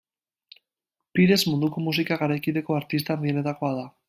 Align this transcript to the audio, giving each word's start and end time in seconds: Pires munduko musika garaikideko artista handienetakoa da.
Pires 1.19 1.45
munduko 1.51 1.85
musika 1.89 2.19
garaikideko 2.25 2.79
artista 2.83 3.19
handienetakoa 3.19 3.75
da. 3.83 3.91